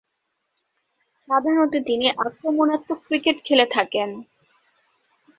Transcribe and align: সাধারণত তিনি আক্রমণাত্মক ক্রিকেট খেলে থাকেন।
সাধারণত 1.27 1.73
তিনি 1.87 2.05
আক্রমণাত্মক 2.25 2.99
ক্রিকেট 3.07 3.37
খেলে 3.45 3.65
থাকেন। 3.75 4.09